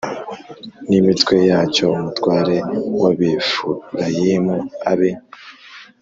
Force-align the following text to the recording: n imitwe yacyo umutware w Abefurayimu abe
n 0.87 0.89
imitwe 0.99 1.35
yacyo 1.49 1.83
umutware 1.95 2.55
w 2.99 3.01
Abefurayimu 3.09 4.57
abe 4.91 5.11